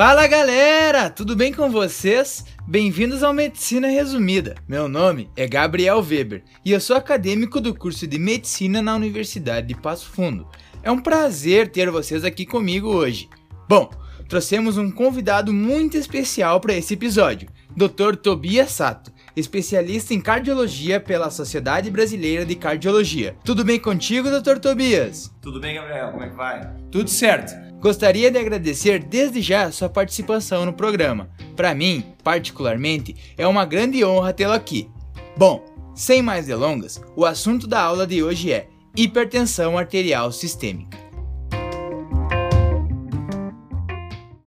[0.00, 2.42] Fala galera, tudo bem com vocês?
[2.66, 4.54] Bem-vindos ao Medicina Resumida.
[4.66, 9.66] Meu nome é Gabriel Weber e eu sou acadêmico do curso de Medicina na Universidade
[9.66, 10.48] de Passo Fundo.
[10.82, 13.28] É um prazer ter vocês aqui comigo hoje.
[13.68, 13.90] Bom,
[14.26, 18.16] trouxemos um convidado muito especial para esse episódio, Dr.
[18.16, 23.36] Tobias Sato, especialista em cardiologia pela Sociedade Brasileira de Cardiologia.
[23.44, 24.60] Tudo bem contigo, Dr.
[24.60, 25.30] Tobias?
[25.42, 26.10] Tudo bem, Gabriel?
[26.10, 26.72] Como é que vai?
[26.90, 27.69] Tudo certo.
[27.80, 31.30] Gostaria de agradecer desde já sua participação no programa.
[31.56, 34.90] Para mim, particularmente, é uma grande honra tê-lo aqui.
[35.34, 40.98] Bom, sem mais delongas, o assunto da aula de hoje é hipertensão arterial sistêmica.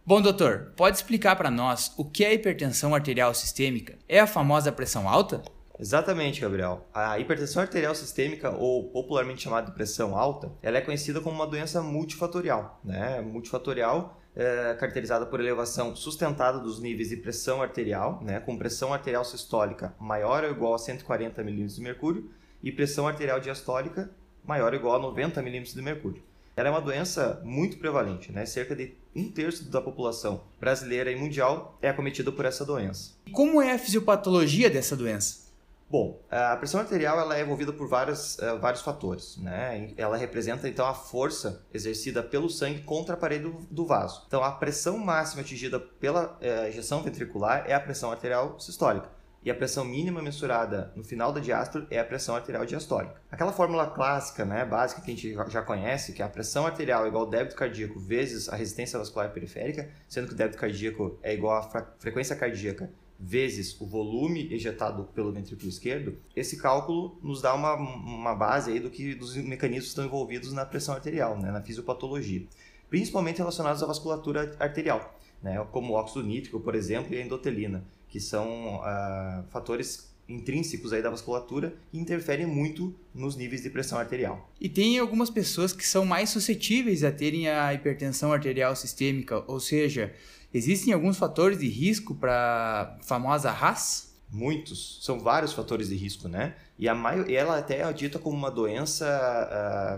[0.04, 4.00] Bom, doutor, pode explicar para nós o que é hipertensão arterial sistêmica?
[4.08, 5.44] É a famosa pressão alta?
[5.80, 6.86] Exatamente, Gabriel.
[6.94, 11.48] A hipertensão arterial sistêmica, ou popularmente chamada de pressão alta, ela é conhecida como uma
[11.48, 12.80] doença multifatorial.
[12.84, 13.22] Né?
[13.22, 18.42] Multifatorial é caracterizada por elevação sustentada dos níveis de pressão arterial, né?
[18.42, 22.30] com pressão arterial sistólica maior ou igual a 140 mm de mercúrio
[22.62, 24.12] e pressão arterial diastólica
[24.46, 26.24] maior ou igual a 90 mm de mercúrio.
[26.58, 28.46] Ela é uma doença muito prevalente, né?
[28.46, 33.14] cerca de um terço da população brasileira e mundial é acometida por essa doença.
[33.32, 35.49] Como é a fisiopatologia dessa doença?
[35.90, 39.38] Bom, a pressão arterial ela é envolvida por vários, uh, vários fatores.
[39.38, 39.92] Né?
[39.98, 44.24] Ela representa então a força exercida pelo sangue contra a parede do, vaso.
[44.28, 49.10] Então, a pressão máxima atingida pela ejeção ventricular é a pressão arterial sistólica.
[49.42, 53.16] E a pressão mínima mensurada no final da diástole é a pressão arterial diastólica.
[53.32, 57.06] Aquela fórmula clássica, né, básica que a gente já conhece, que é a pressão arterial
[57.06, 61.18] é igual ao débito cardíaco vezes a resistência vascular periférica, sendo que o débito cardíaco
[61.24, 67.42] é igual à frequência cardíaca vezes o volume ejetado pelo ventrículo esquerdo, esse cálculo nos
[67.42, 71.38] dá uma, uma base aí do que dos mecanismos que estão envolvidos na pressão arterial,
[71.38, 72.44] né, na fisiopatologia,
[72.90, 77.84] principalmente relacionados à vasculatura arterial, né, como o óxido nítrico, por exemplo, e a endotelina,
[78.08, 83.98] que são uh, fatores intrínsecos aí da vasculatura que interferem muito nos níveis de pressão
[83.98, 84.50] arterial.
[84.62, 89.60] E tem algumas pessoas que são mais suscetíveis a terem a hipertensão arterial sistêmica, ou
[89.60, 90.14] seja,
[90.54, 94.10] Existem alguns fatores de risco para a famosa RAS?
[94.32, 96.56] Muitos, são vários fatores de risco, né?
[96.78, 99.06] E a maior, ela até é dita como uma doença,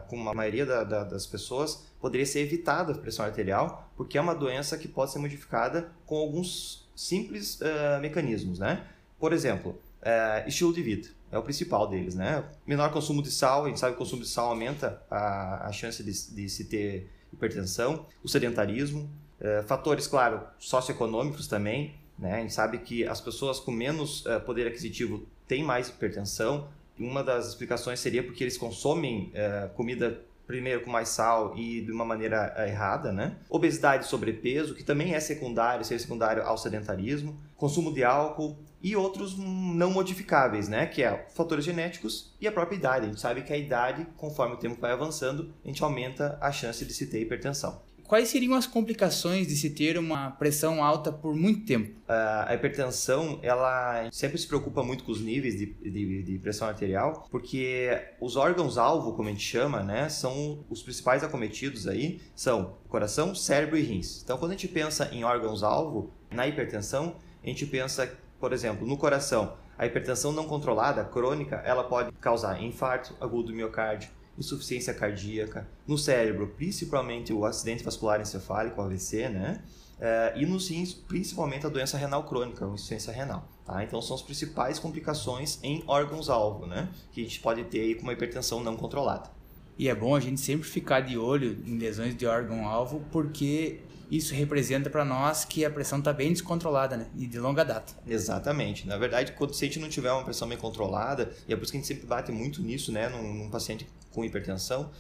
[0.06, 4.18] uh, como a maioria da, da, das pessoas, poderia ser evitada a pressão arterial, porque
[4.18, 8.86] é uma doença que pode ser modificada com alguns simples uh, mecanismos, né?
[9.20, 12.44] Por exemplo, uh, estilo de vida é o principal deles, né?
[12.68, 15.72] Menor consumo de sal, a gente sabe que o consumo de sal aumenta a, a
[15.72, 19.10] chance de, de se ter hipertensão, o sedentarismo,
[19.42, 21.96] eh, fatores, claro, socioeconômicos também.
[22.18, 22.36] Né?
[22.36, 26.68] A gente sabe que as pessoas com menos uh, poder aquisitivo têm mais hipertensão.
[27.00, 31.92] Uma das explicações seria porque eles consomem uh, comida primeiro com mais sal e de
[31.92, 33.38] uma maneira errada, né?
[33.50, 38.96] Obesidade e sobrepeso, que também é secundário, seria secundário ao sedentarismo, consumo de álcool e
[38.96, 40.86] outros não modificáveis, né?
[40.86, 43.06] Que é fatores genéticos e a própria idade.
[43.06, 46.52] A gente sabe que a idade, conforme o tempo vai avançando, a gente aumenta a
[46.52, 47.82] chance de se ter hipertensão.
[48.12, 51.98] Quais seriam as complicações de se ter uma pressão alta por muito tempo?
[52.10, 57.26] A hipertensão, ela sempre se preocupa muito com os níveis de, de, de pressão arterial,
[57.32, 57.90] porque
[58.20, 63.78] os órgãos-alvo, como a gente chama, né, são os principais acometidos aí, são coração, cérebro
[63.78, 64.22] e rins.
[64.22, 68.98] Então, quando a gente pensa em órgãos-alvo, na hipertensão, a gente pensa, por exemplo, no
[68.98, 75.68] coração, a hipertensão não controlada, crônica, ela pode causar infarto agudo do miocárdio, insuficiência cardíaca,
[75.88, 79.62] no cérebro, principalmente o acidente vascular encefálico, AVC, né?
[80.00, 83.48] É, e nos rins, principalmente a doença renal crônica, insuficiência renal.
[83.66, 83.84] Tá?
[83.84, 86.90] Então, são as principais complicações em órgãos-alvo, né?
[87.12, 89.30] Que a gente pode ter aí com uma hipertensão não controlada.
[89.78, 93.80] E é bom a gente sempre ficar de olho em lesões de órgão-alvo, porque
[94.12, 97.08] isso representa para nós que a pressão está bem descontrolada, né?
[97.16, 97.94] E de longa data.
[98.06, 98.86] Exatamente.
[98.86, 101.64] Na verdade, quando se a gente não tiver uma pressão bem controlada, e é por
[101.64, 103.08] isso que a gente sempre bate muito nisso, né?
[103.08, 104.92] Num, num paciente com hipertensão,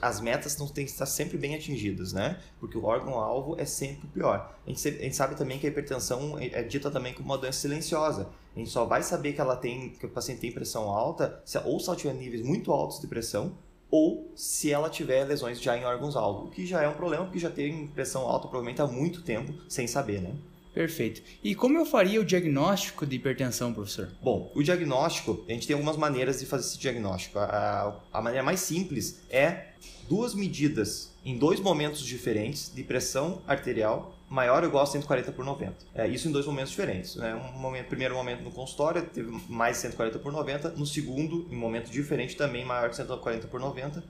[0.00, 2.38] as metas não têm que estar sempre bem atingidas, né?
[2.60, 4.56] Porque o órgão-alvo é sempre pior.
[4.64, 7.38] A gente, a gente, sabe também que a hipertensão é, é dita também como uma
[7.38, 8.28] doença silenciosa.
[8.54, 11.58] A gente só vai saber que ela tem, que o paciente tem pressão alta, se,
[11.58, 13.56] ou se ela tiver níveis muito altos de pressão,
[13.90, 17.38] ou se ela tiver lesões já em órgãos-alvo, o que já é um problema, porque
[17.38, 20.34] já tem pressão alta provavelmente há muito tempo sem saber, né?
[20.72, 21.20] Perfeito.
[21.42, 24.08] E como eu faria o diagnóstico de hipertensão, professor?
[24.22, 27.40] Bom, o diagnóstico, a gente tem algumas maneiras de fazer esse diagnóstico.
[27.40, 29.70] A, a maneira mais simples é
[30.08, 35.74] duas medidas em dois momentos diferentes de pressão arterial maior igual a 140 por 90.
[35.92, 37.16] É, isso em dois momentos diferentes.
[37.16, 37.34] Né?
[37.34, 41.58] Um momento, primeiro momento no consultório teve mais 140 por 90, no segundo, em um
[41.58, 44.02] momento diferente também maior que 140 por 90,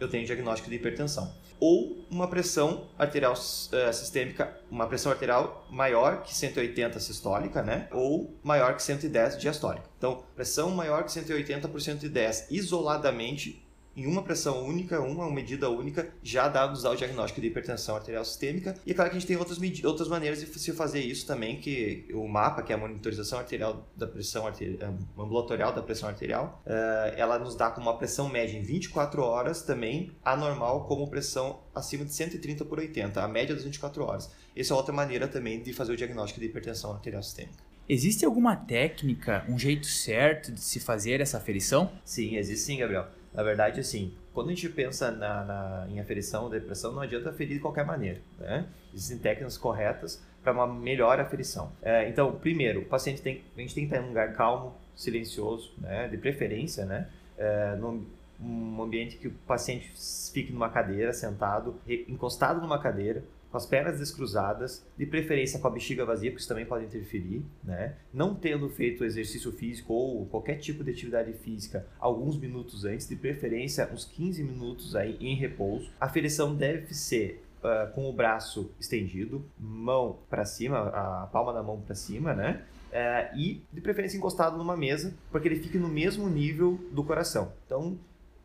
[0.00, 1.32] eu tenho diagnóstico de hipertensão.
[1.60, 7.88] Ou uma pressão arterial uh, sistêmica, uma pressão arterial maior que 180 sistólica, né?
[7.92, 9.84] Ou maior que 110 diastólica.
[9.96, 13.64] Então, pressão maior que 180 por 110 isoladamente
[13.98, 17.96] em uma pressão única, uma medida única, já dá, nos dá o diagnóstico de hipertensão
[17.96, 18.76] arterial sistêmica.
[18.86, 21.60] E é claro que a gente tem outras, outras maneiras de se fazer isso também,
[21.60, 26.08] que o MAPA, que é a monitorização arterial da pressão arterial, eh, ambulatorial da pressão
[26.08, 26.70] arterial, uh,
[27.16, 32.04] ela nos dá como uma pressão média em 24 horas também, anormal como pressão acima
[32.04, 34.30] de 130 por 80, a média das 24 horas.
[34.56, 37.68] Essa é outra maneira também de fazer o diagnóstico de hipertensão arterial sistêmica.
[37.88, 41.90] Existe alguma técnica, um jeito certo de se fazer essa aferição?
[42.04, 43.06] Sim, existe sim, Gabriel.
[43.32, 47.30] Na verdade, assim, quando a gente pensa na, na, em aferição ou depressão, não adianta
[47.30, 48.20] aferir de qualquer maneira.
[48.38, 48.66] Né?
[48.92, 51.72] Existem técnicas corretas para uma melhor aferição.
[51.82, 54.74] É, então, primeiro, o paciente tem, a gente tem que estar em um lugar calmo,
[54.96, 56.08] silencioso, né?
[56.08, 57.08] de preferência, né?
[57.36, 58.04] É, num,
[58.40, 59.92] um ambiente que o paciente
[60.32, 61.76] fique numa cadeira, sentado,
[62.08, 66.48] encostado numa cadeira, com as pernas descruzadas, de preferência com a bexiga vazia, porque isso
[66.48, 67.94] também pode interferir, né?
[68.12, 73.16] Não tendo feito exercício físico ou qualquer tipo de atividade física alguns minutos antes, de
[73.16, 75.90] preferência uns 15 minutos aí em repouso.
[76.00, 81.62] A aferição deve ser uh, com o braço estendido, mão para cima, a palma da
[81.62, 82.62] mão para cima, né?
[82.88, 87.04] Uh, e de preferência encostado numa mesa, para que ele fique no mesmo nível do
[87.04, 87.52] coração.
[87.66, 87.98] Então,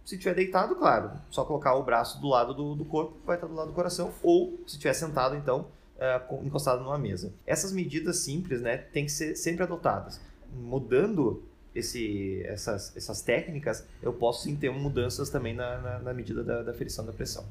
[0.04, 3.48] se estiver deitado, claro, só colocar o braço do lado do, do corpo, vai estar
[3.48, 4.12] do lado do coração.
[4.22, 5.68] Ou, se estiver sentado, então,
[5.98, 7.34] é, encostado numa mesa.
[7.46, 10.20] Essas medidas simples, né, têm que ser sempre adotadas.
[10.54, 16.44] Mudando esse, essas, essas técnicas, eu posso sim ter mudanças também na, na, na medida
[16.44, 17.46] da, da aferição da pressão.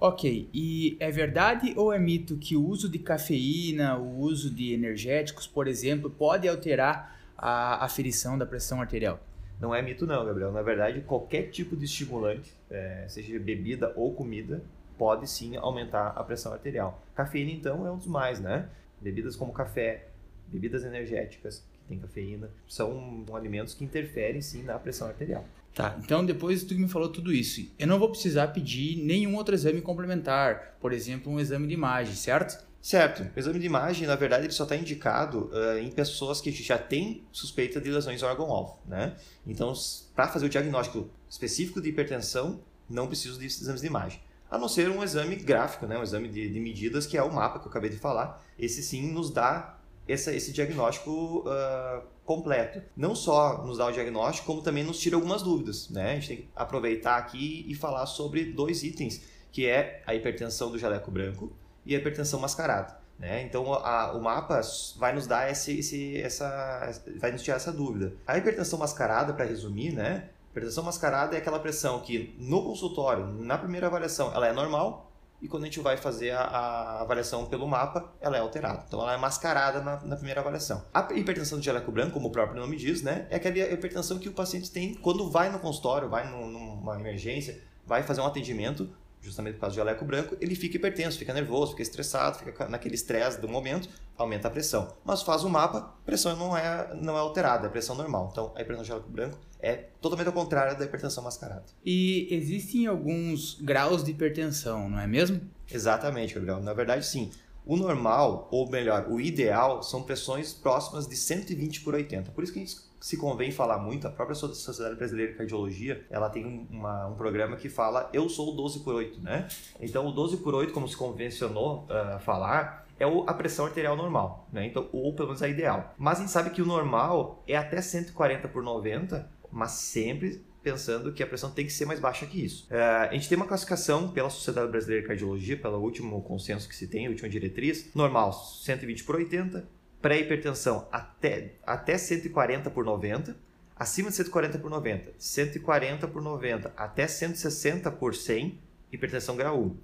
[0.00, 4.72] Ok, e é verdade ou é mito que o uso de cafeína, o uso de
[4.72, 9.20] energéticos, por exemplo, pode alterar a aferição da pressão arterial?
[9.60, 10.52] Não é mito não, Gabriel.
[10.52, 14.62] Na verdade, qualquer tipo de estimulante, é, seja bebida ou comida,
[14.96, 17.02] pode sim aumentar a pressão arterial.
[17.14, 18.68] Cafeína, então, é um dos mais, né?
[19.00, 20.06] Bebidas como café,
[20.48, 25.44] bebidas energéticas que têm cafeína, são alimentos que interferem sim na pressão arterial.
[25.74, 29.54] Tá, então depois tu me falou tudo isso, eu não vou precisar pedir nenhum outro
[29.54, 32.66] exame complementar, por exemplo, um exame de imagem, certo?
[32.80, 33.28] Certo.
[33.34, 36.78] O exame de imagem, na verdade, ele só está indicado uh, em pessoas que já
[36.78, 39.16] têm suspeita de lesões órgão-alvo, né?
[39.46, 39.72] Então,
[40.14, 44.20] para fazer o diagnóstico específico de hipertensão, não preciso de exames de imagem.
[44.50, 45.98] A não ser um exame gráfico, né?
[45.98, 48.42] um exame de, de medidas, que é o mapa que eu acabei de falar.
[48.58, 52.80] Esse sim nos dá essa, esse diagnóstico uh, completo.
[52.96, 55.90] Não só nos dá o diagnóstico, como também nos tira algumas dúvidas.
[55.90, 56.12] Né?
[56.12, 59.22] A gente tem que aproveitar aqui e falar sobre dois itens,
[59.52, 61.52] que é a hipertensão do jaleco branco
[61.88, 62.98] e a hipertensão mascarada.
[63.18, 63.42] Né?
[63.42, 64.60] Então a, o mapa
[64.96, 68.12] vai nos dar esse, esse, essa, vai nos tirar essa dúvida.
[68.26, 70.28] A hipertensão mascarada, para resumir, né?
[70.50, 75.48] Hipertensão mascarada é aquela pressão que no consultório, na primeira avaliação, ela é normal e
[75.48, 78.84] quando a gente vai fazer a, a avaliação pelo mapa, ela é alterada.
[78.86, 80.84] Então ela é mascarada na, na, primeira avaliação.
[80.92, 83.26] A hipertensão de jaleco branco, como o próprio nome diz, né?
[83.30, 88.02] É aquela hipertensão que o paciente tem quando vai no consultório, vai numa emergência, vai
[88.02, 91.82] fazer um atendimento justamente por causa do jaleco branco, ele fica hipertenso, fica nervoso, fica
[91.82, 94.94] estressado, fica naquele estresse do momento, aumenta a pressão.
[95.04, 98.28] Mas faz o mapa, a pressão não é, não é alterada, é pressão normal.
[98.32, 101.64] Então, a hipertensão do jaleco branco é totalmente ao contrário da hipertensão mascarada.
[101.84, 105.40] E existem alguns graus de hipertensão, não é mesmo?
[105.70, 106.60] Exatamente, Gabriel.
[106.60, 107.30] Na verdade, sim.
[107.66, 112.30] O normal, ou melhor, o ideal, são pressões próximas de 120 por 80.
[112.30, 116.04] Por isso que a gente se convém falar muito, a própria Sociedade Brasileira de Cardiologia,
[116.10, 119.48] ela tem uma, um programa que fala eu sou o 12 por 8, né?
[119.80, 124.48] Então o 12 por 8, como se convencionou uh, falar, é a pressão arterial normal,
[124.52, 124.66] né?
[124.66, 125.94] Então, ou pelo menos a ideal.
[125.96, 131.12] Mas a gente sabe que o normal é até 140 por 90, mas sempre pensando
[131.12, 132.66] que a pressão tem que ser mais baixa que isso.
[132.70, 136.74] Uh, a gente tem uma classificação pela Sociedade Brasileira de Cardiologia, pelo último consenso que
[136.74, 143.36] se tem, a última diretriz, normal 120 por 80, pré-hipertensão até, até 140 por 90,
[143.76, 148.58] acima de 140 por 90, 140 por 90 até 160 por 100,
[148.92, 149.76] hipertensão grau 1.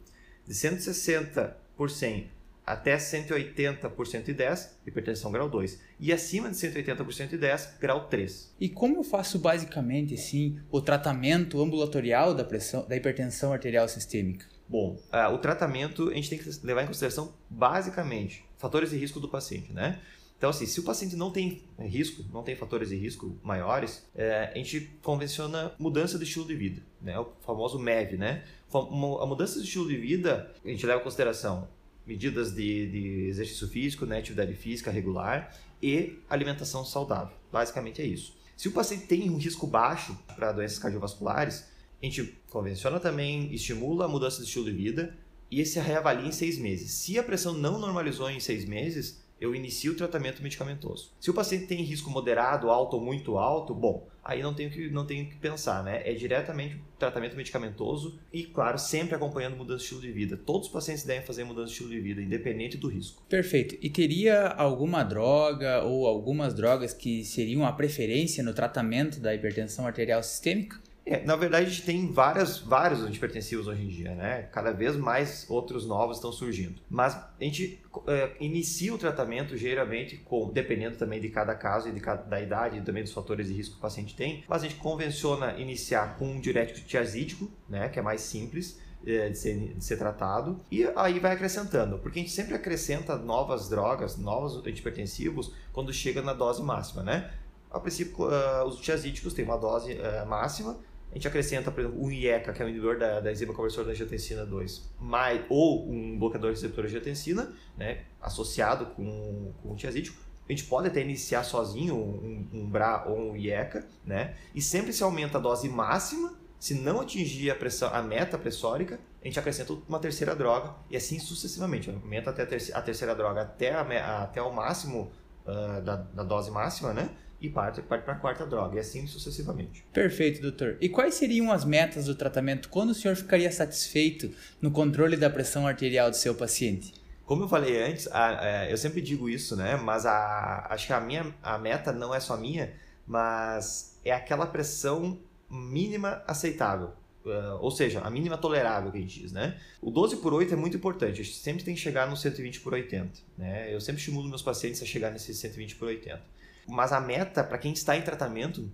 [0.46, 2.30] De 160 por 100
[2.66, 5.78] até 180 por 110, hipertensão grau 2.
[6.00, 8.54] E acima de 180 por 110, grau 3.
[8.58, 14.46] E como eu faço basicamente assim, o tratamento ambulatorial da, pressão, da hipertensão arterial sistêmica?
[14.66, 19.20] Bom, uh, o tratamento a gente tem que levar em consideração basicamente fatores de risco
[19.20, 20.00] do paciente, né?
[20.38, 24.50] Então, assim, se o paciente não tem risco, não tem fatores de risco maiores, é,
[24.54, 27.18] a gente convenciona mudança de estilo de vida, né?
[27.18, 28.42] O famoso MEV, né?
[28.72, 31.68] A mudança de estilo de vida, a gente leva em consideração
[32.06, 34.18] medidas de, de exercício físico, né?
[34.18, 37.36] atividade física regular e alimentação saudável.
[37.52, 38.34] Basicamente é isso.
[38.56, 41.66] Se o paciente tem um risco baixo para doenças cardiovasculares,
[42.02, 45.16] A gente convenciona também, estimula a mudança de estilo de vida
[45.60, 46.92] e se reavalia em seis meses.
[46.92, 51.12] Se a pressão não normalizou em seis meses, eu inicio o tratamento medicamentoso.
[51.20, 54.88] Se o paciente tem risco moderado, alto ou muito alto, bom, aí não tenho que,
[54.88, 56.02] não tenho que pensar, né?
[56.04, 60.36] É diretamente tratamento medicamentoso e, claro, sempre acompanhando mudança de estilo de vida.
[60.36, 63.22] Todos os pacientes devem fazer mudança de estilo de vida, independente do risco.
[63.28, 63.76] Perfeito.
[63.82, 69.86] E teria alguma droga ou algumas drogas que seriam a preferência no tratamento da hipertensão
[69.86, 70.80] arterial sistêmica?
[71.06, 74.48] É, na verdade, a gente tem várias, vários antipertensivos hoje em dia, né?
[74.50, 76.80] Cada vez mais outros novos estão surgindo.
[76.88, 81.92] Mas a gente é, inicia o tratamento geralmente, com, dependendo também de cada caso e
[81.92, 84.62] de cada, da idade e também dos fatores de risco que o paciente tem, mas
[84.62, 87.90] a gente convenciona iniciar com um diurético tiazídico, né?
[87.90, 92.18] Que é mais simples, é, de ser, de ser, tratado e aí vai acrescentando, porque
[92.18, 97.30] a gente sempre acrescenta novas drogas, novos antipertensivos quando chega na dose máxima, né?
[97.70, 100.78] A princípio, uh, os tiazídicos têm uma dose uh, máxima,
[101.10, 103.86] a gente acrescenta, por exemplo, o IECA, que é o inibidor da, da enzima conversora
[103.86, 109.76] da angiotensina 2, mais, ou um bloqueador receptor de angiotensina, né, associado com, com o
[109.76, 110.24] tiazídico.
[110.48, 114.34] A gente pode até iniciar sozinho um, um BRA ou um IECA, né?
[114.54, 118.98] E sempre se aumenta a dose máxima, se não atingir a, pressão, a meta pressórica,
[119.22, 121.90] a gente acrescenta uma terceira droga e assim sucessivamente.
[121.90, 125.12] Aumenta até a terceira droga até, a, até o máximo
[125.46, 127.10] uh, da, da dose máxima, né?
[127.44, 129.84] E parte, parte para a quarta droga, e assim sucessivamente.
[129.92, 130.76] Perfeito, doutor.
[130.80, 132.68] E quais seriam as metas do tratamento?
[132.68, 136.94] Quando o senhor ficaria satisfeito no controle da pressão arterial do seu paciente?
[137.26, 139.76] Como eu falei antes, a, a, é, eu sempre digo isso, né?
[139.76, 142.72] Mas a, acho que a minha a meta não é só minha,
[143.06, 145.18] mas é aquela pressão
[145.50, 146.92] mínima aceitável.
[147.24, 149.58] Uh, ou seja, a mínima tolerável que a gente diz, né?
[149.80, 152.60] O 12 por 8 é muito importante, a gente sempre tem que chegar no 120
[152.60, 153.74] por 80, né?
[153.74, 156.33] Eu sempre estimulo meus pacientes a chegar nesse 120 por 80.
[156.66, 158.70] Mas a meta, para quem está em tratamento,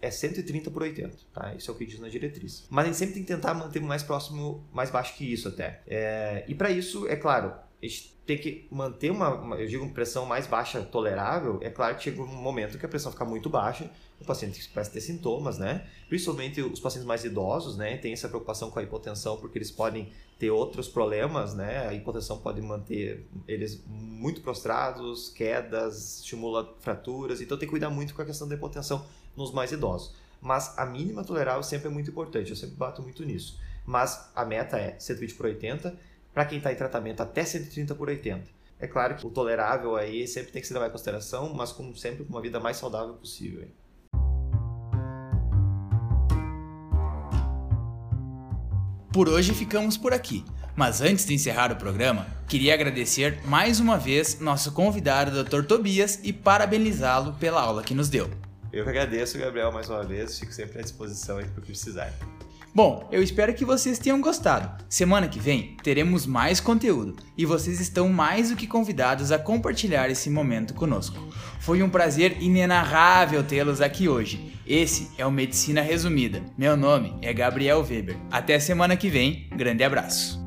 [0.00, 1.54] é 130 por 80, tá?
[1.54, 2.66] Isso é o que diz na diretriz.
[2.68, 5.80] Mas a gente sempre tem que tentar manter mais próximo, mais baixo que isso até.
[5.86, 6.44] É...
[6.46, 7.54] e para isso, é claro,
[7.88, 11.58] gente tem que manter uma, uma, eu digo, pressão mais baixa tolerável.
[11.62, 14.90] É claro que chega um momento que a pressão fica muito baixa, o paciente começa
[14.90, 15.86] a ter sintomas, né?
[16.08, 17.96] Principalmente os pacientes mais idosos, né?
[17.98, 21.86] Tem essa preocupação com a hipotensão porque eles podem ter outros problemas, né?
[21.86, 28.14] A hipotensão pode manter eles muito prostrados, quedas, estimula fraturas, então tem que cuidar muito
[28.14, 29.04] com a questão da hipotensão
[29.36, 30.14] nos mais idosos.
[30.40, 33.58] Mas a mínima tolerável sempre é muito importante, eu sempre bato muito nisso.
[33.86, 35.98] Mas a meta é 120 por 80,
[36.34, 38.42] para quem está em tratamento até 130 por 80.
[38.80, 41.96] É claro que o tolerável aí sempre tem que ser levado em consideração, mas como
[41.96, 43.68] sempre com uma vida mais saudável possível.
[49.12, 50.44] Por hoje ficamos por aqui.
[50.74, 55.62] Mas antes de encerrar o programa, queria agradecer mais uma vez nosso convidado, Dr.
[55.64, 58.28] Tobias, e parabenizá-lo pela aula que nos deu.
[58.72, 60.36] Eu que agradeço, Gabriel, mais uma vez.
[60.36, 62.12] Fico sempre à disposição aí para o que precisar.
[62.74, 64.84] Bom, eu espero que vocês tenham gostado.
[64.88, 70.10] Semana que vem teremos mais conteúdo e vocês estão mais do que convidados a compartilhar
[70.10, 71.16] esse momento conosco.
[71.60, 74.52] Foi um prazer inenarrável tê-los aqui hoje.
[74.66, 76.42] Esse é o Medicina Resumida.
[76.58, 78.16] Meu nome é Gabriel Weber.
[78.28, 79.48] Até semana que vem.
[79.54, 80.43] Grande abraço.